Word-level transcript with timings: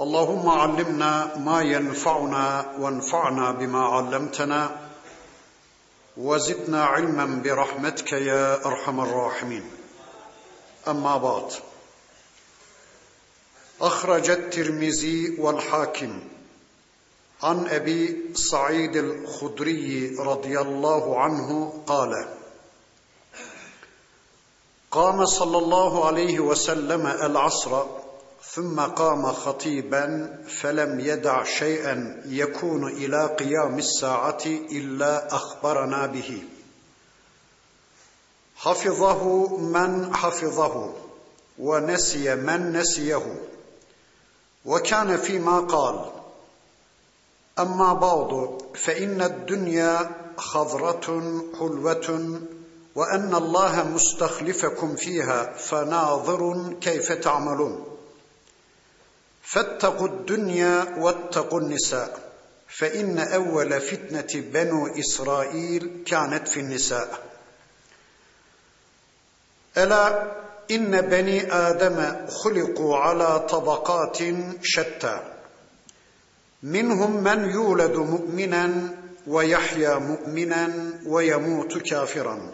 اللهم 0.00 0.48
علمنا 0.48 1.36
ما 1.36 1.62
ينفعنا 1.62 2.74
وانفعنا 2.78 3.50
بما 3.50 3.84
علمتنا 3.86 4.90
وزدنا 6.16 6.84
علما 6.84 7.42
برحمتك 7.44 8.12
يا 8.12 8.66
أرحم 8.66 9.00
الراحمين. 9.00 9.70
أما 10.88 11.16
بعد 11.16 11.52
أخرج 13.80 14.30
الترمذي 14.30 15.36
والحاكم 15.40 16.20
عن 17.42 17.66
أبي 17.66 18.34
سعيد 18.34 18.96
الخدري 18.96 20.16
رضي 20.18 20.60
الله 20.60 21.20
عنه 21.20 21.82
قال 21.86 22.28
قام 24.90 25.26
صلى 25.26 25.58
الله 25.58 26.06
عليه 26.06 26.40
وسلم 26.40 27.06
العصر 27.06 28.05
ثم 28.50 28.80
قام 28.80 29.32
خطيبا 29.32 30.36
فلم 30.60 31.00
يدع 31.00 31.44
شيئا 31.44 32.22
يكون 32.26 32.88
إلى 32.88 33.26
قيام 33.26 33.78
الساعة 33.78 34.42
إلا 34.46 35.34
أخبرنا 35.34 36.06
به. 36.06 36.42
حفظه 38.56 39.56
من 39.58 40.14
حفظه 40.14 40.92
ونسي 41.58 42.34
من 42.34 42.72
نسيه. 42.72 43.36
وكان 44.64 45.16
فيما 45.16 45.60
قال 45.60 46.12
أما 47.58 47.92
بعد 47.92 48.58
فإن 48.74 49.22
الدنيا 49.22 50.10
خضرة 50.36 51.42
حلوة 51.58 52.40
وأن 52.94 53.34
الله 53.34 53.88
مستخلفكم 53.88 54.96
فيها 54.96 55.52
فناظر 55.52 56.72
كيف 56.80 57.12
تعملون. 57.12 57.95
فاتقوا 59.46 60.08
الدنيا 60.08 60.94
واتقوا 60.98 61.60
النساء 61.60 62.18
فإن 62.68 63.18
أول 63.18 63.80
فتنة 63.80 64.42
بنو 64.52 64.86
إسرائيل 64.86 66.02
كانت 66.06 66.48
في 66.48 66.60
النساء. 66.60 67.18
ألا 69.78 70.32
إن 70.70 71.00
بني 71.00 71.52
آدم 71.52 72.26
خلقوا 72.28 72.96
على 72.96 73.38
طبقات 73.38 74.18
شتى. 74.62 75.20
منهم 76.62 77.22
من 77.22 77.50
يولد 77.50 77.96
مؤمنا 77.96 78.94
ويحيا 79.26 79.94
مؤمنا 79.94 80.92
ويموت 81.06 81.78
كافرا. 81.78 82.52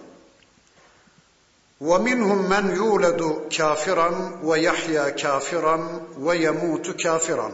ومنهم 1.83 2.51
من 2.51 2.77
يولد 2.77 3.49
كافرا 3.51 4.41
ويحيا 4.43 5.09
كافرا 5.09 6.01
ويموت 6.19 6.91
كافرا. 6.91 7.53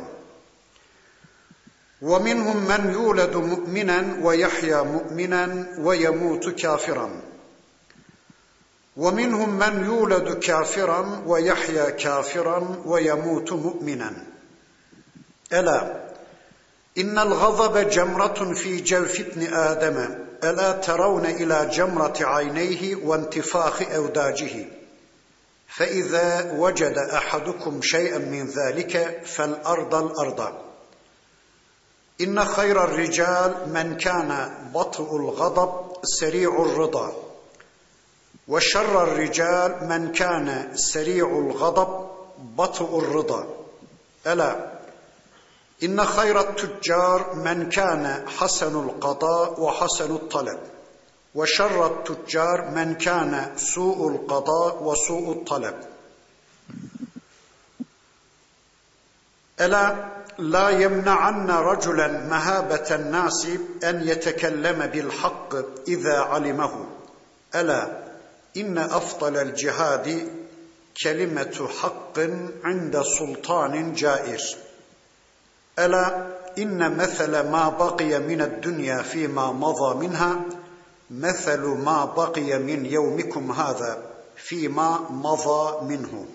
ومنهم 2.03 2.57
من 2.57 2.93
يولد 2.93 3.37
مؤمنا 3.37 4.19
ويحيا 4.23 4.83
مؤمنا 4.83 5.67
ويموت 5.79 6.49
كافرا. 6.49 7.11
ومنهم 8.97 9.59
من 9.59 9.85
يولد 9.85 10.39
كافرا 10.39 11.23
ويحيا 11.27 11.91
كافرا 11.91 12.83
ويموت 12.87 13.53
مؤمنا. 13.53 14.13
ألا 15.53 16.09
إن 16.99 17.19
الغضب 17.19 17.91
جمرة 17.91 18.55
في 18.55 18.81
جوف 18.81 19.21
ابن 19.21 19.55
آدم. 19.55 20.28
ألا 20.45 20.73
ترون 20.73 21.27
إلى 21.27 21.71
جمرة 21.73 22.15
عينيه 22.21 22.97
وانتفاخ 22.97 23.83
أوداجه. 23.83 24.67
فإذا 25.69 26.53
وجد 26.59 26.99
أحدكم 26.99 27.81
شيئا 27.83 28.19
من 28.19 28.47
ذلك 28.47 29.23
فالأرض 29.25 29.95
الأرض. 29.95 30.55
إن 32.21 32.45
خير 32.45 32.85
الرجال 32.85 33.55
من 33.69 33.97
كان 33.97 34.55
بطء 34.75 35.17
الغضب 35.17 35.93
سريع 36.03 36.63
الرضا 36.63 37.13
وشر 38.49 39.03
الرجال 39.03 39.89
من 39.89 40.13
كان 40.13 40.77
سريع 40.77 41.27
الغضب 41.27 42.11
بطء 42.39 42.99
الرضا. 42.99 43.47
İnne 45.81 46.01
hayrat 46.01 46.59
tüccar 46.59 47.23
men 47.45 47.71
kâne 47.71 48.15
hasenul 48.37 49.01
qada 49.01 49.57
ve 49.61 49.71
hasenut 49.71 50.33
talep. 50.33 50.59
Ve 51.37 51.47
şerrat 51.47 52.07
tüccar 52.07 52.59
men 52.61 52.99
kâne 52.99 53.49
su'ul 53.57 54.29
qada 54.29 54.87
ve 54.87 54.97
su'ut 55.07 55.49
talep. 55.49 55.75
Ela 59.59 60.11
la 60.39 60.71
yemna'anna 60.71 61.65
raculen 61.65 62.27
mehabeten 62.27 63.13
nasi 63.13 63.61
en 63.83 64.01
yetekelleme 64.01 64.93
bil 64.93 65.11
hakkı 65.11 65.67
izâ 65.87 66.27
alimehu. 66.27 66.87
Ela 67.53 67.91
inne 68.55 68.81
afdalel 68.81 69.55
cihadi 69.55 70.29
kelimetu 70.95 71.69
hakkın 71.81 72.55
inde 72.73 73.05
sultanin 73.05 73.95
cair.'' 73.95 74.68
الا 75.80 76.34
ان 76.58 76.98
مثل 76.98 77.40
ما 77.50 77.70
بقي 77.70 78.20
من 78.20 78.42
الدنيا 78.42 79.02
فيما 79.02 79.52
مضى 79.52 80.08
منها 80.08 80.46
مثل 81.12 81.60
ما 81.60 82.06
بقي 82.06 82.60
من 82.60 82.86
يومكم 82.86 83.52
هذا 83.52 84.10
فيما 84.36 85.00
مضى 85.10 85.86
منه 85.86 86.26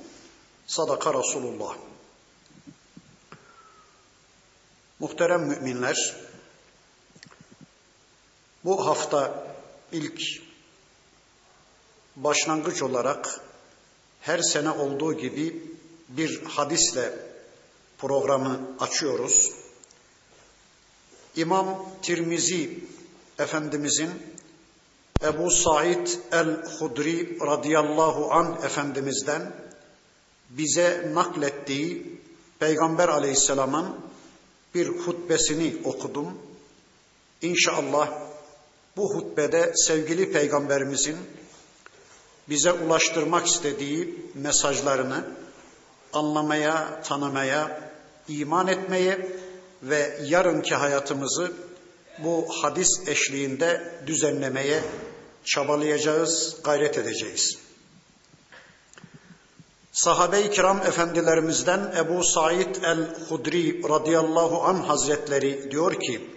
صدق 0.67 1.09
رسول 1.09 1.43
الله 1.43 1.77
Muhterem 5.01 5.41
müminler, 5.41 6.17
bu 8.65 8.87
hafta 8.87 9.47
ilk 9.93 10.21
başlangıç 12.17 12.83
olarak 12.83 13.41
her 14.21 14.39
sene 14.39 14.71
olduğu 14.71 15.15
gibi 15.15 15.63
bir 16.09 16.45
hadisle 16.45 17.13
programı 18.04 18.60
açıyoruz. 18.80 19.52
İmam 21.36 21.86
Tirmizi 22.02 22.80
Efendimizin 23.40 24.10
Ebu 25.24 25.52
Said 25.52 26.08
el-Hudri 26.32 27.40
radıyallahu 27.40 28.32
an 28.32 28.60
Efendimiz'den 28.64 29.54
bize 30.50 31.12
naklettiği 31.14 32.22
Peygamber 32.60 33.10
aleyhisselamın 33.10 33.96
bir 34.76 34.88
hutbesini 34.88 35.76
okudum. 35.84 36.38
İnşallah 37.42 38.10
bu 38.98 39.16
hutbede 39.16 39.72
sevgili 39.76 40.32
Peygamberimizin 40.32 41.18
bize 42.50 42.72
ulaştırmak 42.72 43.48
istediği 43.48 44.26
mesajlarını 44.36 45.26
anlamaya, 46.14 47.02
tanımaya, 47.02 47.93
iman 48.28 48.68
etmeye 48.68 49.38
ve 49.84 50.20
yarınki 50.24 50.76
hayatımızı 50.76 51.54
bu 52.20 52.48
hadis 52.62 53.08
eşliğinde 53.08 53.94
düzenlemeye 54.08 54.84
çabalayacağız, 55.46 56.58
gayret 56.64 56.98
edeceğiz. 56.98 57.58
Sahabe-i 59.92 60.52
kiram 60.52 60.78
efendilerimizden 60.78 61.94
Ebu 61.98 62.24
Said 62.24 62.76
el-Hudri 62.76 63.90
radıyallahu 63.90 64.62
an 64.62 64.76
hazretleri 64.76 65.72
diyor 65.72 66.00
ki, 66.00 66.30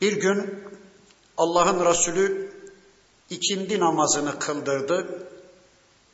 bir 0.00 0.12
gün 0.12 0.64
Allah'ın 1.36 1.86
Resulü 1.86 2.52
ikindi 3.30 3.80
namazını 3.80 4.38
kıldırdı, 4.38 5.28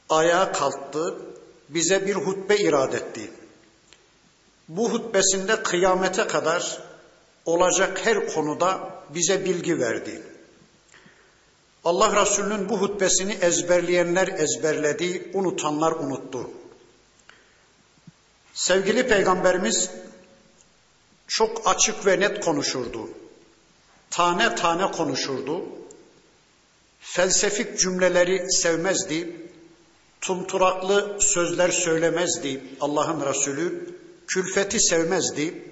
ayağa 0.09 0.53
kalktı, 0.53 1.19
bize 1.69 2.07
bir 2.07 2.15
hutbe 2.15 2.57
irad 2.57 2.93
etti. 2.93 3.31
Bu 4.69 4.93
hutbesinde 4.93 5.63
kıyamete 5.63 6.27
kadar 6.27 6.83
olacak 7.45 8.07
her 8.07 8.27
konuda 8.27 8.91
bize 9.11 9.45
bilgi 9.45 9.79
verdi. 9.79 10.23
Allah 11.85 12.23
Resulü'nün 12.23 12.69
bu 12.69 12.81
hutbesini 12.81 13.33
ezberleyenler 13.33 14.29
ezberledi, 14.29 15.31
unutanlar 15.35 15.93
unuttu. 15.93 16.51
Sevgili 18.55 19.09
Peygamberimiz 19.09 19.91
çok 21.27 21.69
açık 21.69 22.07
ve 22.07 22.21
net 22.21 22.45
konuşurdu. 22.45 23.11
Tane 24.11 24.55
tane 24.55 24.91
konuşurdu. 24.93 25.65
Felsefik 27.01 27.79
cümleleri 27.79 28.53
sevmezdi. 28.53 29.49
Tumturaklı 30.21 31.17
sözler 31.21 31.71
söylemezdi 31.71 32.65
Allah'ın 32.81 33.27
Resulü. 33.27 33.97
Külfeti 34.27 34.81
sevmezdi. 34.81 35.65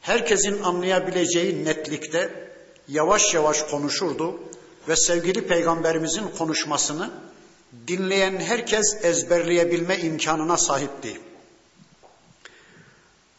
Herkesin 0.00 0.62
anlayabileceği 0.62 1.64
netlikte 1.64 2.50
yavaş 2.88 3.34
yavaş 3.34 3.62
konuşurdu 3.62 4.40
ve 4.88 4.96
sevgili 4.96 5.46
peygamberimizin 5.46 6.28
konuşmasını 6.38 7.10
dinleyen 7.88 8.40
herkes 8.40 9.04
ezberleyebilme 9.04 9.98
imkanına 9.98 10.56
sahipti. 10.56 11.20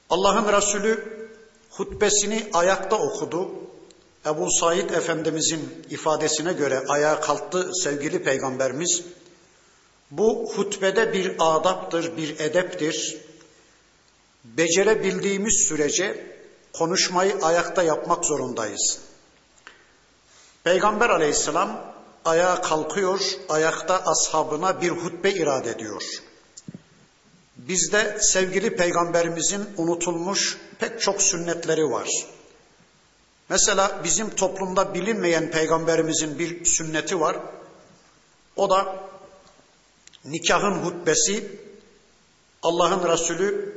Allah'ın 0.09 0.53
Resulü 0.53 1.27
hutbesini 1.69 2.49
ayakta 2.53 2.95
okudu. 2.95 3.51
Ebu 4.25 4.51
Said 4.51 4.89
Efendimizin 4.89 5.85
ifadesine 5.89 6.53
göre 6.53 6.83
ayağa 6.87 7.21
kalktı 7.21 7.69
sevgili 7.83 8.23
peygamberimiz. 8.23 9.03
Bu 10.11 10.53
hutbede 10.55 11.13
bir 11.13 11.35
adaptır, 11.39 12.17
bir 12.17 12.39
edeptir. 12.39 13.17
Becerebildiğimiz 14.43 15.65
sürece 15.67 16.37
konuşmayı 16.73 17.35
ayakta 17.41 17.83
yapmak 17.83 18.25
zorundayız. 18.25 18.99
Peygamber 20.63 21.09
aleyhisselam 21.09 21.93
ayağa 22.25 22.61
kalkıyor, 22.61 23.19
ayakta 23.49 24.03
ashabına 24.05 24.81
bir 24.81 24.89
hutbe 24.89 25.31
irade 25.31 25.69
ediyor. 25.69 26.03
Bizde 27.57 28.17
sevgili 28.21 28.75
peygamberimizin 28.75 29.69
unutulmuş 29.77 30.57
pek 30.79 31.01
çok 31.01 31.21
sünnetleri 31.21 31.83
var. 31.83 32.09
Mesela 33.49 34.01
bizim 34.03 34.29
toplumda 34.29 34.93
bilinmeyen 34.93 35.51
peygamberimizin 35.51 36.39
bir 36.39 36.65
sünneti 36.65 37.19
var. 37.19 37.37
O 38.55 38.69
da 38.69 38.95
nikahın 40.25 40.83
hutbesi 40.83 41.59
Allah'ın 42.63 43.09
Resulü 43.09 43.72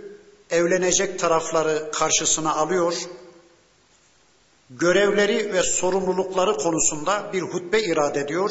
evlenecek 0.51 1.19
tarafları 1.19 1.91
karşısına 1.93 2.55
alıyor. 2.55 2.95
Görevleri 4.71 5.53
ve 5.53 5.63
sorumlulukları 5.63 6.57
konusunda 6.57 7.31
bir 7.33 7.43
hutbe 7.43 7.81
irade 7.81 8.21
ediyor. 8.21 8.51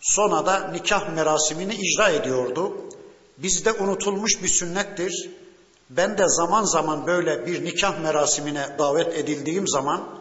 Sonra 0.00 0.46
da 0.46 0.68
nikah 0.68 1.14
merasimini 1.14 1.74
icra 1.74 2.08
ediyordu. 2.08 2.76
Bizde 3.38 3.72
unutulmuş 3.72 4.42
bir 4.42 4.48
sünnettir. 4.48 5.30
Ben 5.90 6.18
de 6.18 6.24
zaman 6.28 6.64
zaman 6.64 7.06
böyle 7.06 7.46
bir 7.46 7.64
nikah 7.64 8.00
merasimine 8.00 8.76
davet 8.78 9.18
edildiğim 9.18 9.68
zaman 9.68 10.20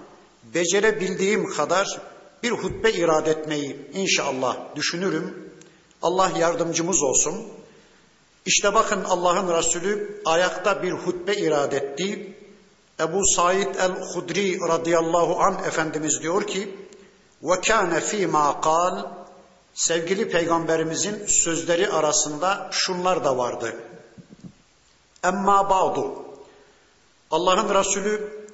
becerebildiğim 0.54 1.50
kadar 1.50 2.02
bir 2.44 2.52
hutbe 2.52 2.92
irade 2.92 3.32
etmeyi 3.32 3.90
inşallah 3.94 4.76
düşünürüm. 4.76 5.52
Allah 6.02 6.32
yardımcımız 6.40 7.04
olsun. 7.04 7.57
İşte 8.48 8.74
bakın 8.74 9.04
Allah'ın 9.04 9.58
Resulü 9.58 10.22
ayakta 10.26 10.84
bir 10.84 10.92
hutbe 10.92 11.36
irade 11.36 11.78
etti. 11.78 12.38
Ebu 13.00 13.26
Said 13.36 13.76
el-Hudri 13.76 14.60
radıyallahu 14.68 15.40
an 15.40 15.54
Efendimiz 15.54 16.22
diyor 16.22 16.48
ki 16.48 16.76
ve 17.44 17.62
kâne 17.62 18.02
fîmâ 18.02 18.62
kal 18.62 19.06
sevgili 19.74 20.30
peygamberimizin 20.30 21.26
sözleri 21.28 21.90
arasında 21.90 22.70
şunlar 22.72 23.24
da 23.24 23.38
vardı. 23.38 23.76
Emma 25.24 25.70
ba'du 25.70 26.26
Allah'ın 27.32 27.76
Resulü 27.76 28.46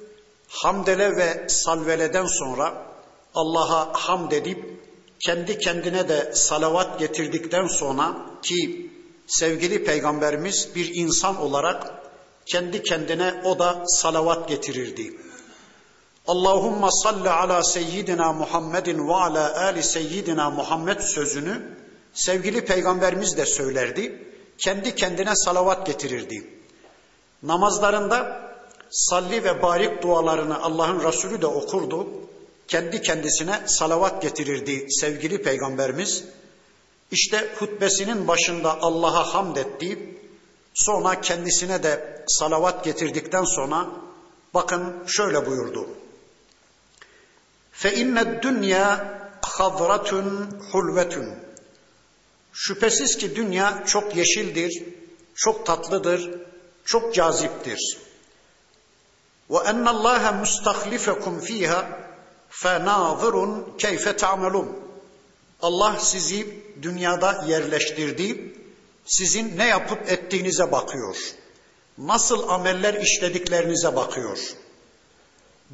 hamdele 0.48 1.16
ve 1.16 1.48
salveleden 1.48 2.26
sonra 2.26 2.86
Allah'a 3.34 3.92
hamd 3.92 4.32
edip 4.32 4.80
kendi 5.20 5.58
kendine 5.58 6.08
de 6.08 6.32
salavat 6.34 6.98
getirdikten 6.98 7.66
sonra 7.66 8.16
ki 8.42 8.93
sevgili 9.26 9.84
peygamberimiz 9.84 10.68
bir 10.74 10.94
insan 10.94 11.40
olarak 11.40 11.94
kendi 12.46 12.82
kendine 12.82 13.42
o 13.44 13.58
da 13.58 13.84
salavat 13.86 14.48
getirirdi. 14.48 15.16
Allahumma 16.26 16.90
salli 16.90 17.30
ala 17.30 17.62
seyyidina 17.62 18.32
Muhammedin 18.32 19.08
ve 19.08 19.14
ala 19.14 19.64
ali 19.64 19.82
seyyidina 19.82 20.50
Muhammed 20.50 21.00
sözünü 21.00 21.62
sevgili 22.14 22.64
peygamberimiz 22.64 23.36
de 23.36 23.46
söylerdi. 23.46 24.24
Kendi 24.58 24.94
kendine 24.94 25.36
salavat 25.36 25.86
getirirdi. 25.86 26.50
Namazlarında 27.42 28.50
salli 28.90 29.44
ve 29.44 29.62
barik 29.62 30.02
dualarını 30.02 30.62
Allah'ın 30.62 31.04
Resulü 31.04 31.42
de 31.42 31.46
okurdu. 31.46 32.08
Kendi 32.68 33.02
kendisine 33.02 33.60
salavat 33.66 34.22
getirirdi 34.22 34.86
sevgili 34.90 35.42
peygamberimiz. 35.42 36.24
İşte 37.10 37.54
hutbesinin 37.58 38.28
başında 38.28 38.82
Allah'a 38.82 39.34
hamd 39.34 39.56
etti. 39.56 40.18
Sonra 40.74 41.20
kendisine 41.20 41.82
de 41.82 42.24
salavat 42.28 42.84
getirdikten 42.84 43.44
sonra 43.44 43.86
bakın 44.54 44.94
şöyle 45.06 45.46
buyurdu. 45.46 45.88
Fe 47.72 47.94
inne 47.94 48.42
dünya 48.42 49.18
hazratun 49.42 50.60
hulvetun. 50.72 51.34
Şüphesiz 52.52 53.16
ki 53.16 53.36
dünya 53.36 53.84
çok 53.86 54.16
yeşildir, 54.16 54.84
çok 55.34 55.66
tatlıdır, 55.66 56.30
çok 56.84 57.14
caziptir. 57.14 57.98
Ve 59.50 59.58
enne 59.58 59.88
Allah 59.88 60.32
mustahlifekum 60.32 61.40
fiha 61.40 61.86
fenazirun 62.48 63.76
keyfe 63.78 64.16
ta'melun. 64.16 64.83
Allah 65.62 65.96
sizi 66.00 66.62
dünyada 66.82 67.44
yerleştirdi. 67.48 68.54
Sizin 69.06 69.58
ne 69.58 69.66
yapıp 69.66 70.10
ettiğinize 70.10 70.72
bakıyor. 70.72 71.16
Nasıl 71.98 72.48
ameller 72.48 72.94
işlediklerinize 72.94 73.96
bakıyor. 73.96 74.38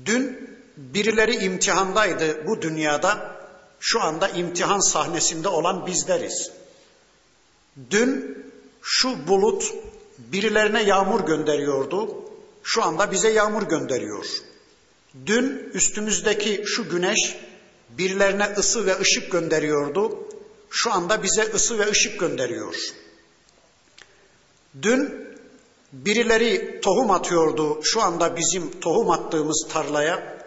Dün 0.04 0.50
birileri 0.76 1.44
imtihandaydı 1.44 2.46
bu 2.46 2.62
dünyada. 2.62 3.40
Şu 3.80 4.00
anda 4.00 4.28
imtihan 4.28 4.80
sahnesinde 4.80 5.48
olan 5.48 5.86
bizleriz. 5.86 6.50
Dün 7.90 8.38
şu 8.82 9.28
bulut 9.28 9.74
birilerine 10.18 10.82
yağmur 10.82 11.20
gönderiyordu. 11.20 12.24
Şu 12.62 12.82
anda 12.82 13.12
bize 13.12 13.30
yağmur 13.30 13.62
gönderiyor. 13.62 14.26
Dün 15.26 15.70
üstümüzdeki 15.74 16.62
şu 16.66 16.88
güneş 16.90 17.36
birilerine 17.98 18.54
ısı 18.58 18.86
ve 18.86 18.98
ışık 19.00 19.32
gönderiyordu. 19.32 20.18
Şu 20.70 20.92
anda 20.92 21.22
bize 21.22 21.42
ısı 21.42 21.78
ve 21.78 21.90
ışık 21.90 22.20
gönderiyor. 22.20 22.74
Dün 24.82 25.30
birileri 25.92 26.80
tohum 26.80 27.10
atıyordu. 27.10 27.80
Şu 27.82 28.02
anda 28.02 28.36
bizim 28.36 28.80
tohum 28.80 29.10
attığımız 29.10 29.66
tarlaya. 29.72 30.40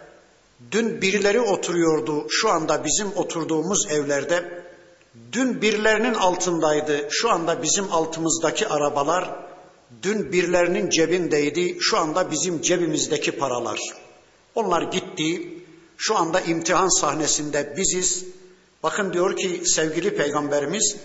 Dün 0.72 1.02
birileri 1.02 1.40
oturuyordu. 1.40 2.26
Şu 2.30 2.50
anda 2.50 2.84
bizim 2.84 3.12
oturduğumuz 3.16 3.86
evlerde. 3.90 4.64
Dün 5.32 5.62
birilerinin 5.62 6.14
altındaydı. 6.14 7.08
Şu 7.10 7.30
anda 7.30 7.62
bizim 7.62 7.92
altımızdaki 7.92 8.68
arabalar. 8.68 9.46
Dün 10.02 10.32
birilerinin 10.32 10.90
cebindeydi. 10.90 11.76
Şu 11.80 11.98
anda 11.98 12.30
bizim 12.30 12.62
cebimizdeki 12.62 13.32
paralar. 13.32 13.78
Onlar 14.54 14.82
gitti. 14.82 15.54
Şu 15.96 16.16
anda 16.16 16.40
imtihan 16.40 17.00
sahnesinde 17.00 17.74
biziz. 17.76 18.24
Bakın 18.82 19.12
diyor 19.12 19.36
ki 19.36 19.62
sevgili 19.64 20.16
peygamberimiz 20.16 20.96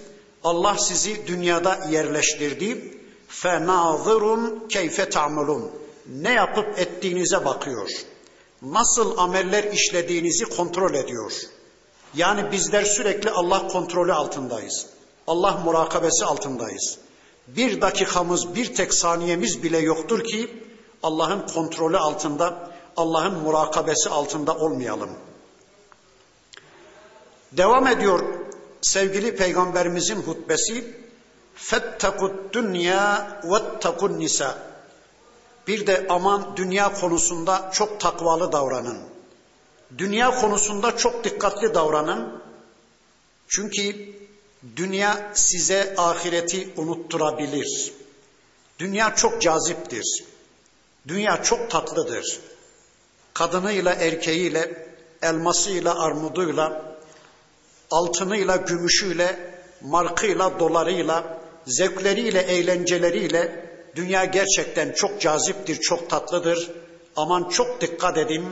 Allah 0.44 0.78
sizi 0.78 1.28
dünyada 1.28 1.80
yerleştirdi. 1.90 2.98
Fenazirun 3.28 4.68
keyfe 4.70 5.10
ta'melun. 5.10 5.72
Ne 6.08 6.34
yapıp 6.34 6.80
ettiğinize 6.80 7.46
bakıyor. 7.46 7.90
Nasıl 8.62 9.18
ameller 9.18 9.64
işlediğinizi 9.64 10.46
kontrol 10.46 10.94
ediyor. 10.94 11.32
Yani 12.14 12.52
bizler 12.52 12.84
sürekli 12.84 13.30
Allah 13.30 13.68
kontrolü 13.68 14.14
altındayız. 14.14 14.86
Allah 15.28 15.62
murakabesi 15.66 16.26
altındayız. 16.26 16.98
Bir 17.48 17.82
dakikamız, 17.82 18.56
bir 18.56 18.76
tek 18.76 18.94
saniyemiz 18.94 19.64
bile 19.64 19.78
yoktur 19.78 20.24
ki 20.24 20.64
Allah'ın 21.04 21.48
kontrolü 21.48 21.98
altında, 21.98 22.72
Allah'ın 23.00 23.34
murakabesi 23.34 24.10
altında 24.10 24.56
olmayalım. 24.56 25.10
Devam 27.52 27.88
ediyor 27.88 28.20
sevgili 28.82 29.36
peygamberimizin 29.36 30.22
hutbesi. 30.22 31.00
Fettekut 31.56 32.54
dünya 32.54 33.28
vettekun 33.44 34.20
nisa. 34.20 34.58
Bir 35.68 35.88
de 35.88 36.06
aman 36.10 36.58
dünya 36.58 36.94
konusunda 36.94 37.70
çok 37.74 38.00
takvalı 38.00 38.52
davranın. 38.52 39.00
Dünya 39.98 40.32
konusunda 40.42 40.98
çok 40.98 41.24
dikkatli 41.24 41.74
davranın. 41.74 42.42
Çünkü 43.48 44.14
dünya 44.76 45.32
size 45.34 45.96
ahireti 45.98 46.74
unutturabilir. 46.78 47.94
Dünya 48.80 49.16
çok 49.16 49.42
caziptir. 49.42 50.24
Dünya 51.08 51.44
çok 51.44 51.70
tatlıdır. 51.70 52.40
Kadınıyla 53.40 53.94
erkeğiyle, 53.94 54.88
elmasıyla 55.22 56.00
armuduyla, 56.00 56.96
altınıyla 57.92 58.56
gümüşüyle, 58.56 59.60
markıyla 59.82 60.60
dolarıyla, 60.60 61.38
zevkleriyle 61.66 62.40
eğlenceleriyle 62.40 63.70
dünya 63.96 64.26
gerçekten 64.26 64.92
çok 64.92 65.22
caziptir, 65.22 65.80
çok 65.82 66.10
tatlıdır. 66.10 66.72
Aman 67.16 67.50
çok 67.50 67.82
dikkat 67.82 68.18
edin. 68.18 68.44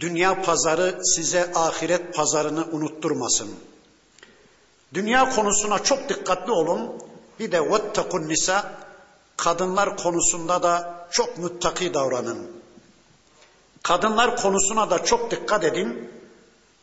Dünya 0.00 0.42
pazarı 0.42 0.98
size 1.04 1.52
ahiret 1.54 2.14
pazarını 2.14 2.64
unutturmasın. 2.72 3.48
Dünya 4.94 5.30
konusuna 5.30 5.78
çok 5.78 6.08
dikkatli 6.08 6.52
olun. 6.52 7.02
Bir 7.40 7.52
de 7.52 7.70
vettekun 7.70 8.28
nisa 8.28 8.72
kadınlar 9.36 9.96
konusunda 9.96 10.62
da 10.62 11.06
çok 11.10 11.38
muttaki 11.38 11.94
davranın. 11.94 12.55
Kadınlar 13.86 14.36
konusuna 14.36 14.90
da 14.90 15.04
çok 15.04 15.30
dikkat 15.30 15.64
edin. 15.64 16.10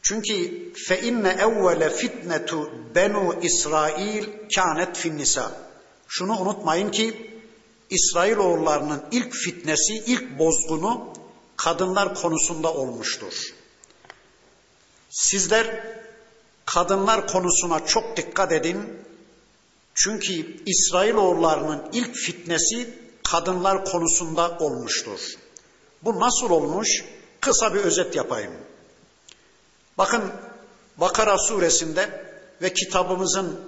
Çünkü 0.01 0.33
fe 0.73 1.01
inne 1.01 1.29
evvele 1.29 1.89
fitnetu 1.89 2.71
benu 2.95 3.35
İsrail 3.41 4.25
kânet 4.55 4.97
fin 4.97 5.17
nisa. 5.17 5.51
Şunu 6.07 6.39
unutmayın 6.39 6.91
ki 6.91 7.31
İsrailoğullarının 7.89 9.03
ilk 9.11 9.33
fitnesi, 9.33 9.93
ilk 9.93 10.39
bozgunu 10.39 11.13
kadınlar 11.57 12.15
konusunda 12.15 12.73
olmuştur. 12.73 13.53
Sizler 15.09 15.95
kadınlar 16.65 17.27
konusuna 17.27 17.85
çok 17.85 18.17
dikkat 18.17 18.51
edin. 18.51 18.77
Çünkü 19.93 20.63
İsrailoğullarının 20.65 21.83
ilk 21.93 22.15
fitnesi 22.15 22.89
kadınlar 23.23 23.85
konusunda 23.85 24.57
olmuştur. 24.59 25.42
Bu 26.05 26.19
nasıl 26.19 26.49
olmuş? 26.49 27.05
Kısa 27.41 27.73
bir 27.73 27.79
özet 27.79 28.15
yapayım. 28.15 28.51
Bakın 29.97 30.31
Bakara 30.97 31.37
suresinde 31.37 32.25
ve 32.61 32.73
kitabımızın 32.73 33.59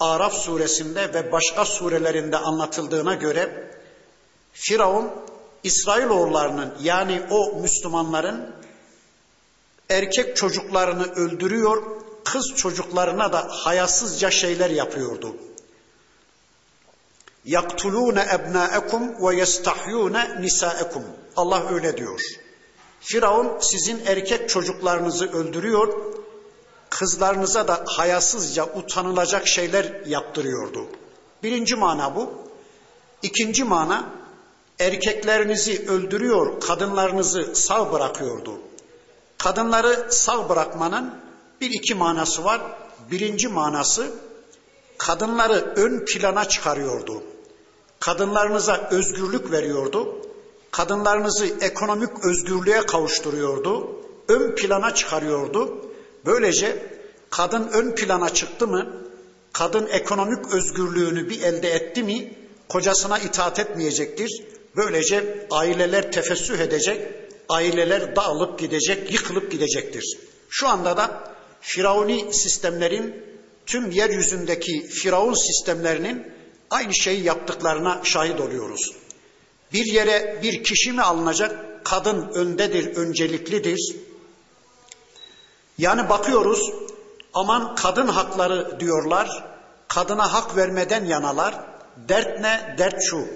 Araf 0.00 0.34
suresinde 0.34 1.14
ve 1.14 1.32
başka 1.32 1.64
surelerinde 1.64 2.36
anlatıldığına 2.36 3.14
göre 3.14 3.70
Firavun 4.52 5.10
İsrailoğullarının 5.62 6.74
yani 6.80 7.22
o 7.30 7.60
Müslümanların 7.60 8.54
erkek 9.90 10.36
çocuklarını 10.36 11.12
öldürüyor, 11.12 11.82
kız 12.24 12.54
çocuklarına 12.56 13.32
da 13.32 13.48
hayasızca 13.50 14.30
şeyler 14.30 14.70
yapıyordu. 14.70 15.36
Yaktulune 17.44 18.26
ebnaekum 18.34 19.02
ve 19.26 19.36
yestahyune 19.36 20.40
nisaekum. 20.40 21.02
Allah 21.36 21.68
öyle 21.70 21.96
diyor. 21.96 22.20
Firavun 23.00 23.58
sizin 23.60 24.06
erkek 24.06 24.48
çocuklarınızı 24.48 25.32
öldürüyor, 25.32 26.14
kızlarınıza 26.90 27.68
da 27.68 27.84
hayasızca 27.86 28.64
utanılacak 28.64 29.48
şeyler 29.48 30.06
yaptırıyordu. 30.06 30.86
Birinci 31.42 31.76
mana 31.76 32.16
bu. 32.16 32.32
İkinci 33.22 33.64
mana 33.64 34.10
erkeklerinizi 34.78 35.88
öldürüyor, 35.88 36.60
kadınlarınızı 36.60 37.54
sağ 37.54 37.92
bırakıyordu. 37.92 38.60
Kadınları 39.38 40.06
sağ 40.10 40.48
bırakmanın 40.48 41.14
bir 41.60 41.70
iki 41.70 41.94
manası 41.94 42.44
var. 42.44 42.60
Birinci 43.10 43.48
manası 43.48 44.10
kadınları 44.98 45.72
ön 45.76 46.04
plana 46.04 46.44
çıkarıyordu. 46.44 47.22
Kadınlarınıza 48.02 48.88
özgürlük 48.90 49.52
veriyordu. 49.52 50.16
Kadınlarınızı 50.70 51.46
ekonomik 51.60 52.24
özgürlüğe 52.24 52.80
kavuşturuyordu. 52.80 53.96
Ön 54.28 54.54
plana 54.54 54.94
çıkarıyordu. 54.94 55.90
Böylece 56.26 56.86
kadın 57.30 57.68
ön 57.68 57.94
plana 57.94 58.28
çıktı 58.34 58.66
mı, 58.66 59.02
kadın 59.52 59.86
ekonomik 59.86 60.54
özgürlüğünü 60.54 61.30
bir 61.30 61.42
elde 61.42 61.70
etti 61.70 62.02
mi, 62.02 62.34
kocasına 62.68 63.18
itaat 63.18 63.58
etmeyecektir. 63.58 64.42
Böylece 64.76 65.46
aileler 65.50 66.12
tefessüh 66.12 66.58
edecek, 66.58 67.08
aileler 67.48 68.16
dağılıp 68.16 68.58
gidecek, 68.58 69.12
yıkılıp 69.12 69.50
gidecektir. 69.50 70.18
Şu 70.50 70.68
anda 70.68 70.96
da 70.96 71.34
Firavuni 71.60 72.34
sistemlerin 72.34 73.14
tüm 73.66 73.90
yeryüzündeki 73.90 74.88
Firavun 74.88 75.46
sistemlerinin 75.46 76.32
aynı 76.72 76.94
şeyi 76.94 77.24
yaptıklarına 77.24 78.00
şahit 78.04 78.40
oluyoruz. 78.40 78.90
Bir 79.72 79.84
yere 79.84 80.38
bir 80.42 80.64
kişi 80.64 80.92
mi 80.92 81.02
alınacak? 81.02 81.84
Kadın 81.84 82.28
öndedir, 82.34 82.96
önceliklidir. 82.96 83.96
Yani 85.78 86.08
bakıyoruz 86.08 86.70
aman 87.34 87.74
kadın 87.74 88.08
hakları 88.08 88.80
diyorlar. 88.80 89.44
Kadına 89.88 90.32
hak 90.32 90.56
vermeden 90.56 91.04
yanalar. 91.04 91.60
Dert 92.08 92.40
ne? 92.40 92.74
Dert 92.78 93.02
şu. 93.02 93.26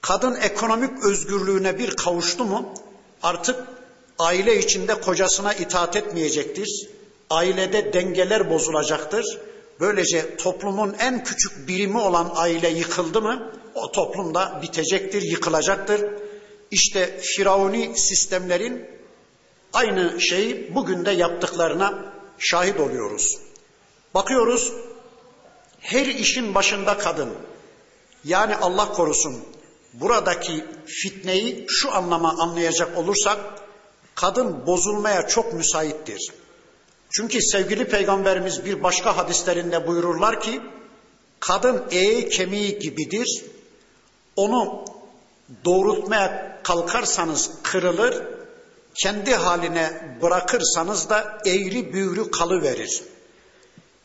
Kadın 0.00 0.34
ekonomik 0.34 1.04
özgürlüğüne 1.04 1.78
bir 1.78 1.96
kavuştu 1.96 2.44
mu 2.44 2.74
artık 3.22 3.56
aile 4.18 4.58
içinde 4.58 4.94
kocasına 4.94 5.54
itaat 5.54 5.96
etmeyecektir. 5.96 6.88
Ailede 7.30 7.92
dengeler 7.92 8.50
bozulacaktır. 8.50 9.38
Böylece 9.80 10.36
toplumun 10.36 10.94
en 10.98 11.24
küçük 11.24 11.68
birimi 11.68 11.98
olan 11.98 12.30
aile 12.34 12.68
yıkıldı 12.68 13.22
mı 13.22 13.52
o 13.74 13.92
toplumda 13.92 14.60
bitecektir, 14.62 15.22
yıkılacaktır. 15.22 16.10
İşte 16.70 17.20
Firavuni 17.20 17.98
sistemlerin 17.98 18.86
aynı 19.72 20.20
şeyi 20.20 20.74
bugün 20.74 21.04
de 21.04 21.10
yaptıklarına 21.10 22.12
şahit 22.38 22.80
oluyoruz. 22.80 23.38
Bakıyoruz 24.14 24.72
her 25.80 26.06
işin 26.06 26.54
başında 26.54 26.98
kadın. 26.98 27.30
Yani 28.24 28.56
Allah 28.56 28.92
korusun 28.92 29.44
buradaki 29.92 30.64
fitneyi 30.86 31.66
şu 31.68 31.92
anlama 31.92 32.30
anlayacak 32.38 32.98
olursak 32.98 33.38
kadın 34.14 34.66
bozulmaya 34.66 35.26
çok 35.26 35.52
müsaittir. 35.52 36.32
Çünkü 37.10 37.42
sevgili 37.42 37.84
peygamberimiz 37.84 38.64
bir 38.64 38.82
başka 38.82 39.16
hadislerinde 39.16 39.86
buyururlar 39.86 40.40
ki 40.40 40.60
kadın 41.40 41.84
eği 41.90 42.28
kemiği 42.28 42.78
gibidir. 42.78 43.44
Onu 44.36 44.84
doğrultmaya 45.64 46.60
kalkarsanız 46.62 47.50
kırılır, 47.62 48.22
kendi 48.94 49.34
haline 49.34 50.16
bırakırsanız 50.22 51.08
da 51.08 51.38
eğri 51.46 51.92
büğrü 51.92 52.30
kalıverir. 52.30 53.02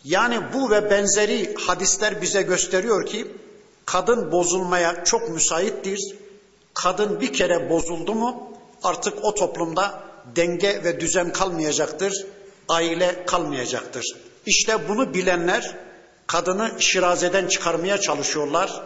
Yani 0.03 0.39
bu 0.53 0.71
ve 0.71 0.91
benzeri 0.91 1.55
hadisler 1.55 2.21
bize 2.21 2.41
gösteriyor 2.41 3.05
ki 3.05 3.27
kadın 3.85 4.31
bozulmaya 4.31 5.03
çok 5.03 5.29
müsaittir. 5.29 6.15
Kadın 6.73 7.21
bir 7.21 7.33
kere 7.33 7.69
bozuldu 7.69 8.15
mu 8.15 8.53
artık 8.83 9.25
o 9.25 9.35
toplumda 9.35 10.03
denge 10.35 10.83
ve 10.83 10.99
düzen 10.99 11.33
kalmayacaktır. 11.33 12.25
Aile 12.69 13.25
kalmayacaktır. 13.25 14.05
İşte 14.45 14.89
bunu 14.89 15.13
bilenler 15.13 15.75
kadını 16.27 16.71
şirazeden 16.79 17.47
çıkarmaya 17.47 17.97
çalışıyorlar. 18.01 18.83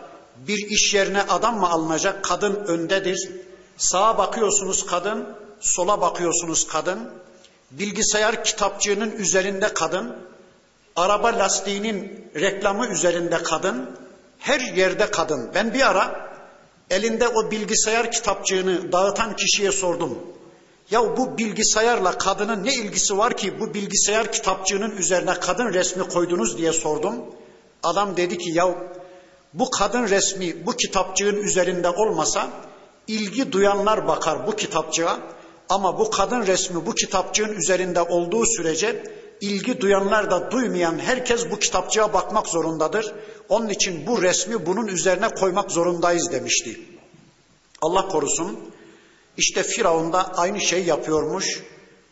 Bir 0.47 0.69
iş 0.69 0.93
yerine 0.93 1.21
adam 1.21 1.59
mı 1.59 1.69
alınacak? 1.69 2.23
Kadın 2.23 2.55
öndedir. 2.55 3.31
Sağa 3.77 4.17
bakıyorsunuz 4.17 4.85
kadın, 4.85 5.29
sola 5.59 6.01
bakıyorsunuz 6.01 6.67
kadın. 6.67 7.09
Bilgisayar 7.71 8.43
kitapçığının 8.43 9.11
üzerinde 9.11 9.73
kadın. 9.73 10.15
Araba 10.95 11.27
lastiğinin 11.27 12.27
reklamı 12.35 12.87
üzerinde 12.87 13.43
kadın. 13.43 13.89
Her 14.39 14.59
yerde 14.59 15.11
kadın. 15.11 15.51
Ben 15.55 15.73
bir 15.73 15.89
ara 15.89 16.33
elinde 16.89 17.27
o 17.27 17.51
bilgisayar 17.51 18.11
kitapçığını 18.11 18.91
dağıtan 18.91 19.35
kişiye 19.35 19.71
sordum. 19.71 20.19
Ya 20.93 21.17
bu 21.17 21.37
bilgisayarla 21.37 22.17
kadının 22.17 22.65
ne 22.65 22.73
ilgisi 22.73 23.17
var 23.17 23.37
ki 23.37 23.59
bu 23.59 23.73
bilgisayar 23.73 24.31
kitapçığının 24.31 24.97
üzerine 24.97 25.33
kadın 25.33 25.73
resmi 25.73 26.07
koydunuz 26.07 26.57
diye 26.57 26.73
sordum. 26.73 27.15
Adam 27.83 28.17
dedi 28.17 28.37
ki 28.37 28.49
ya 28.53 28.75
bu 29.53 29.69
kadın 29.69 30.07
resmi 30.07 30.65
bu 30.65 30.71
kitapçığın 30.71 31.35
üzerinde 31.35 31.89
olmasa 31.89 32.49
ilgi 33.07 33.51
duyanlar 33.51 34.07
bakar 34.07 34.47
bu 34.47 34.55
kitapçığa 34.55 35.19
ama 35.69 35.99
bu 35.99 36.09
kadın 36.09 36.47
resmi 36.47 36.85
bu 36.85 36.95
kitapçığın 36.95 37.53
üzerinde 37.53 38.01
olduğu 38.01 38.45
sürece 38.45 39.03
ilgi 39.41 39.81
duyanlar 39.81 40.31
da 40.31 40.51
duymayan 40.51 40.99
herkes 40.99 41.51
bu 41.51 41.59
kitapçığa 41.59 42.13
bakmak 42.13 42.47
zorundadır. 42.47 43.13
Onun 43.49 43.69
için 43.69 44.07
bu 44.07 44.21
resmi 44.21 44.65
bunun 44.65 44.87
üzerine 44.87 45.29
koymak 45.29 45.71
zorundayız 45.71 46.31
demişti. 46.31 46.79
Allah 47.81 48.07
korusun. 48.07 48.73
İşte 49.37 49.63
Firavun 49.63 50.13
da 50.13 50.33
aynı 50.37 50.61
şey 50.61 50.83
yapıyormuş. 50.83 51.63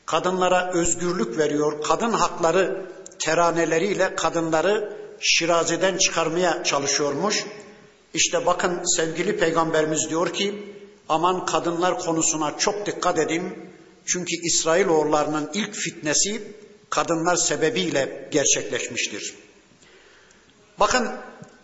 Kadınlara 0.06 0.72
özgürlük 0.74 1.38
veriyor. 1.38 1.82
Kadın 1.84 2.12
hakları 2.12 2.86
teraneleriyle 3.20 4.16
kadınları 4.16 4.98
şirazeden 5.20 5.98
çıkarmaya 5.98 6.64
çalışıyormuş. 6.64 7.46
İşte 8.14 8.46
bakın 8.46 8.82
sevgili 8.96 9.38
peygamberimiz 9.38 10.10
diyor 10.10 10.34
ki 10.34 10.76
aman 11.10 11.46
kadınlar 11.46 12.00
konusuna 12.00 12.58
çok 12.58 12.86
dikkat 12.86 13.20
edin. 13.20 13.72
Çünkü 14.06 14.36
İsrailoğullarının 14.44 15.50
ilk 15.54 15.74
fitnesi 15.74 16.56
kadınlar 16.90 17.36
sebebiyle 17.36 18.30
gerçekleşmiştir. 18.32 19.36
Bakın 20.80 21.12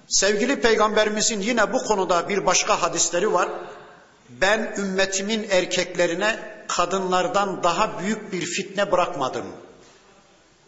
sevgili 0.09 0.61
peygamberimizin 0.61 1.41
yine 1.41 1.73
bu 1.73 1.77
konuda 1.77 2.29
bir 2.29 2.45
başka 2.45 2.81
hadisleri 2.81 3.33
var. 3.33 3.49
Ben 4.29 4.75
ümmetimin 4.77 5.47
erkeklerine 5.49 6.39
kadınlardan 6.67 7.63
daha 7.63 7.99
büyük 7.99 8.33
bir 8.33 8.45
fitne 8.45 8.91
bırakmadım. 8.91 9.45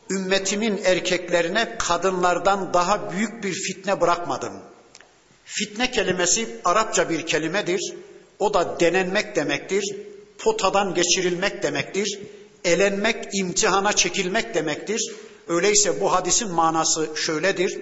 Ümmetimin 0.10 0.82
erkeklerine 0.86 1.78
kadınlardan 1.78 2.74
daha 2.74 3.12
büyük 3.12 3.44
bir 3.44 3.54
fitne 3.54 4.02
bırakmadım. 4.02 4.54
Fitne 5.46 5.92
kelimesi 5.92 6.60
Arapça 6.66 7.10
bir 7.10 7.26
kelimedir. 7.26 7.96
O 8.40 8.54
da 8.54 8.80
denenmek 8.80 9.36
demektir. 9.36 9.96
Potadan 10.38 10.94
geçirilmek 10.94 11.64
demektir. 11.64 12.20
Elenmek, 12.64 13.28
imtihana 13.34 13.94
çekilmek 13.94 14.56
demektir. 14.56 15.16
Öyleyse 15.48 16.02
bu 16.02 16.14
hadisin 16.14 16.52
manası 16.52 17.10
şöyledir. 17.16 17.80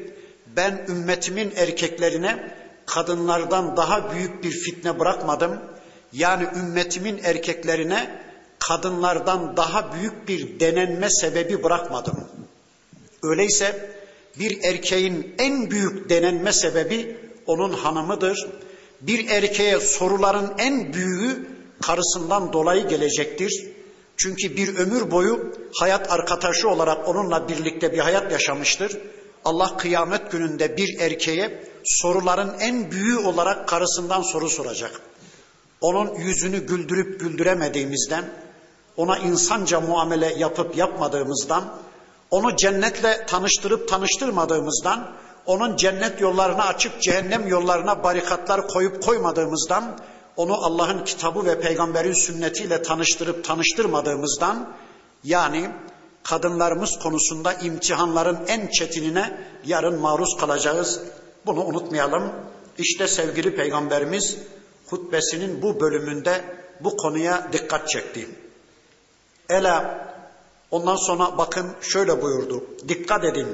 Ben 0.56 0.86
ümmetimin 0.90 1.54
erkeklerine 1.56 2.58
kadınlardan 2.88 3.78
daha 3.78 4.12
büyük 4.12 4.44
bir 4.44 4.52
fitne 4.52 5.00
bırakmadım. 5.00 5.60
Yani 6.14 6.48
ümmetimin 6.56 7.20
erkeklerine 7.24 8.22
kadınlardan 8.60 9.58
daha 9.58 9.94
büyük 9.94 10.28
bir 10.28 10.60
denenme 10.60 11.10
sebebi 11.10 11.64
bırakmadım. 11.64 12.28
Öyleyse 13.24 13.92
bir 14.40 14.64
erkeğin 14.64 15.36
en 15.38 15.72
büyük 15.72 16.10
denenme 16.10 16.54
sebebi 16.54 17.18
onun 17.46 17.74
hanımıdır. 17.74 18.48
Bir 19.02 19.30
erkeğe 19.30 19.80
soruların 19.80 20.54
en 20.58 20.94
büyüğü 20.94 21.48
karısından 21.82 22.54
dolayı 22.54 22.88
gelecektir. 22.88 23.68
Çünkü 24.18 24.58
bir 24.58 24.78
ömür 24.78 25.12
boyu 25.12 25.54
hayat 25.80 26.12
arkadaşı 26.12 26.70
olarak 26.70 27.08
onunla 27.08 27.50
birlikte 27.50 27.94
bir 27.94 28.00
hayat 28.00 28.32
yaşamıştır. 28.32 28.98
Allah 29.46 29.78
kıyamet 29.78 30.32
gününde 30.32 30.78
bir 30.78 31.00
erkeğe 31.00 31.64
soruların 31.88 32.60
en 32.60 32.92
büyüğü 32.92 33.18
olarak 33.18 33.68
karısından 33.68 34.22
soru 34.22 34.50
soracak. 34.50 35.02
Onun 35.82 36.16
yüzünü 36.16 36.58
güldürüp 36.58 37.20
güldüremediğimizden, 37.20 38.26
ona 38.98 39.18
insanca 39.18 39.82
muamele 39.82 40.34
yapıp 40.38 40.78
yapmadığımızdan, 40.78 41.64
onu 42.32 42.56
cennetle 42.56 43.26
tanıştırıp 43.26 43.88
tanıştırmadığımızdan, 43.88 45.12
onun 45.46 45.76
cennet 45.76 46.22
yollarına 46.22 46.64
açıp 46.64 47.02
cehennem 47.02 47.48
yollarına 47.48 48.04
barikatlar 48.04 48.68
koyup 48.68 49.04
koymadığımızdan, 49.04 49.98
onu 50.38 50.66
Allah'ın 50.66 51.06
kitabı 51.06 51.46
ve 51.46 51.60
peygamberin 51.60 52.26
sünnetiyle 52.26 52.84
tanıştırıp 52.84 53.44
tanıştırmadığımızdan, 53.44 54.70
yani 55.24 55.70
kadınlarımız 56.24 57.00
konusunda 57.00 57.54
imtihanların 57.54 58.40
en 58.48 58.68
çetinine 58.68 59.38
yarın 59.66 60.00
maruz 60.00 60.38
kalacağız. 60.40 61.00
Bunu 61.48 61.64
unutmayalım. 61.64 62.32
İşte 62.78 63.08
sevgili 63.08 63.56
peygamberimiz 63.56 64.38
hutbesinin 64.90 65.62
bu 65.62 65.80
bölümünde 65.80 66.44
bu 66.80 66.98
konuya 66.98 67.48
dikkat 67.54 67.90
çekti. 67.90 68.30
Ela 69.50 70.08
ondan 70.72 70.96
sonra 70.96 71.38
bakın 71.38 71.76
şöyle 71.82 72.22
buyurdu. 72.22 72.64
Dikkat 72.88 73.24
edin. 73.24 73.48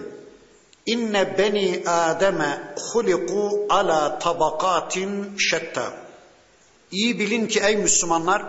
İnne 0.86 1.38
beni 1.38 1.84
Adem'e 1.88 2.74
huliku 2.94 3.68
ala 3.70 4.20
tabakatin 4.20 5.38
şetta. 5.38 5.94
İyi 6.92 7.20
bilin 7.20 7.48
ki 7.48 7.60
ey 7.60 7.78
Müslümanlar 7.78 8.44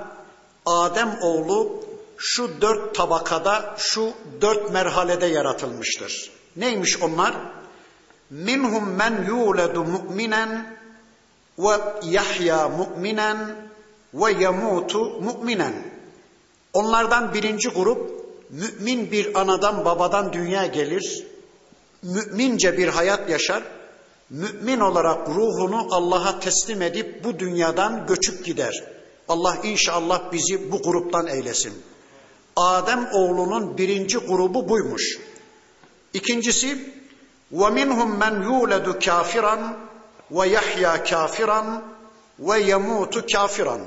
Adem 0.66 1.18
oğlu 1.22 1.84
şu 2.16 2.60
dört 2.60 2.94
tabakada, 2.94 3.74
şu 3.78 4.12
dört 4.40 4.70
merhalede 4.70 5.26
yaratılmıştır. 5.26 6.30
Neymiş 6.56 7.02
onlar? 7.02 7.34
Yuledu 9.28 9.84
mu'minen 9.84 10.76
ve 11.58 11.74
yahya 12.02 12.68
mu'minen 12.68 13.56
ve 14.14 14.32
yamutu 14.32 15.20
mu'minen. 15.20 15.74
Onlardan 16.72 17.34
birinci 17.34 17.68
grup 17.68 18.24
mümin 18.50 19.10
bir 19.10 19.40
anadan 19.40 19.84
babadan 19.84 20.32
dünya 20.32 20.66
gelir, 20.66 21.26
mümince 22.02 22.78
bir 22.78 22.88
hayat 22.88 23.30
yaşar, 23.30 23.62
mümin 24.30 24.80
olarak 24.80 25.28
ruhunu 25.28 25.86
Allah'a 25.90 26.40
teslim 26.40 26.82
edip 26.82 27.24
bu 27.24 27.38
dünyadan 27.38 28.06
göçüp 28.06 28.44
gider. 28.44 28.84
Allah 29.28 29.56
inşallah 29.64 30.32
bizi 30.32 30.72
bu 30.72 30.82
gruptan 30.82 31.26
eylesin. 31.26 31.72
Adem 32.56 33.08
oğlunun 33.12 33.78
birinci 33.78 34.18
grubu 34.18 34.68
buymuş. 34.68 35.18
İkincisi 36.14 36.94
وَمِنْهُمْ 37.51 38.09
مَنْ 38.23 38.33
يُولَدُ 38.49 38.87
كَافِرًا 39.05 39.57
وَيَحْيَا 40.31 40.93
كَافِرًا 41.09 41.81
وَيَمُوتُ 42.39 43.13
كَافِرًا 43.33 43.79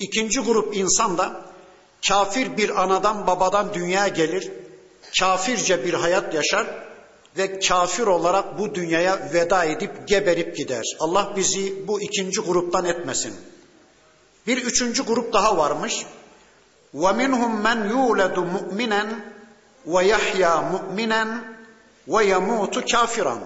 İkinci 0.00 0.40
grup 0.40 0.76
insan 0.76 1.18
da 1.18 1.40
kafir 2.08 2.56
bir 2.56 2.82
anadan 2.82 3.26
babadan 3.26 3.74
dünyaya 3.74 4.08
gelir, 4.08 4.52
kafirce 5.20 5.84
bir 5.84 5.94
hayat 5.94 6.34
yaşar 6.34 6.66
ve 7.36 7.58
kafir 7.58 8.06
olarak 8.06 8.58
bu 8.58 8.74
dünyaya 8.74 9.30
veda 9.34 9.64
edip 9.64 10.08
geberip 10.08 10.56
gider. 10.56 10.82
Allah 11.00 11.32
bizi 11.36 11.88
bu 11.88 12.00
ikinci 12.00 12.40
gruptan 12.40 12.84
etmesin. 12.84 13.34
Bir 14.46 14.56
üçüncü 14.56 15.04
grup 15.04 15.32
daha 15.32 15.56
varmış. 15.56 16.06
وَمِنْهُمْ 16.94 17.62
مَنْ 17.62 17.90
يُولَدُ 17.90 18.36
مُؤْمِنًا 18.56 19.04
وَيَحْيَا 19.86 20.54
مُؤْمِنًا 20.72 21.54
وَيَمُوتُ 22.08 22.84
كَافِرًا 22.92 23.38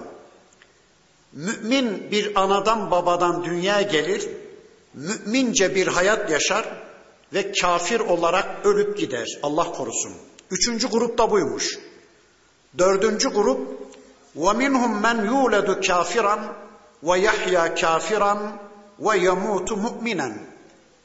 Mümin 1.33 2.11
bir 2.11 2.41
anadan 2.41 2.91
babadan 2.91 3.45
dünyaya 3.45 3.81
gelir, 3.81 4.29
mümince 4.93 5.75
bir 5.75 5.87
hayat 5.87 6.31
yaşar 6.31 6.65
ve 7.33 7.51
kafir 7.51 7.99
olarak 7.99 8.65
ölüp 8.65 8.97
gider. 8.97 9.39
Allah 9.43 9.71
korusun. 9.71 10.13
Üçüncü 10.51 10.87
grup 10.87 11.17
da 11.17 11.31
buymuş. 11.31 11.79
Dördüncü 12.77 13.29
grup 13.29 13.79
وَمِنْهُمْ 14.35 15.01
مَنْ 15.01 15.27
يُولَدُ 15.27 15.81
كَافِرًا 15.87 16.37
وَيَحْيَا 17.03 17.75
كَافِرًا 17.75 18.51
وَيَمُوتُ 19.01 19.69
مُؤْمِنًا 19.69 20.33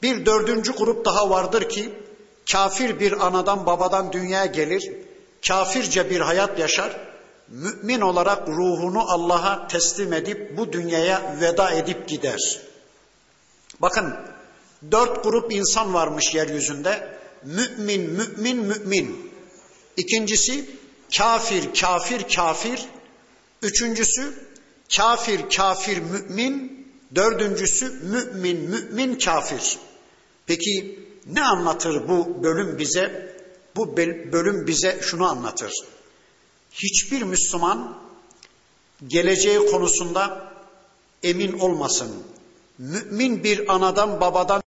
Bir 0.01 0.25
dördüncü 0.25 0.71
grup 0.71 1.05
daha 1.05 1.29
vardır 1.29 1.69
ki 1.69 1.93
kafir 2.51 2.99
bir 2.99 3.25
anadan 3.25 3.65
babadan 3.65 4.11
dünyaya 4.11 4.45
gelir, 4.45 4.91
kafirce 5.47 6.09
bir 6.09 6.19
hayat 6.19 6.59
yaşar, 6.59 7.08
mümin 7.50 8.00
olarak 8.00 8.48
ruhunu 8.48 9.10
Allah'a 9.10 9.68
teslim 9.68 10.12
edip 10.12 10.56
bu 10.56 10.72
dünyaya 10.72 11.36
veda 11.40 11.70
edip 11.70 12.08
gider. 12.08 12.60
Bakın 13.80 14.16
dört 14.92 15.24
grup 15.24 15.52
insan 15.52 15.94
varmış 15.94 16.34
yeryüzünde. 16.34 17.20
Mümin, 17.44 18.10
mümin, 18.10 18.56
mümin. 18.56 19.32
İkincisi 19.96 20.70
kafir, 21.16 21.74
kafir, 21.80 22.34
kafir. 22.34 22.86
Üçüncüsü 23.62 24.34
kafir, 24.96 25.40
kafir, 25.56 25.98
mümin. 25.98 26.80
Dördüncüsü 27.14 27.90
mümin, 27.90 28.70
mümin, 28.70 29.18
kafir. 29.18 29.78
Peki 30.46 30.98
ne 31.26 31.42
anlatır 31.42 32.08
bu 32.08 32.42
bölüm 32.42 32.78
bize? 32.78 33.36
Bu 33.76 33.96
bölüm 33.96 34.66
bize 34.66 34.98
şunu 35.02 35.26
anlatır. 35.28 35.72
Hiçbir 36.72 37.22
Müslüman 37.22 37.96
geleceği 39.06 39.58
konusunda 39.70 40.52
emin 41.22 41.58
olmasın. 41.58 42.10
Mümin 42.78 43.44
bir 43.44 43.74
anadan 43.74 44.20
babadan 44.20 44.62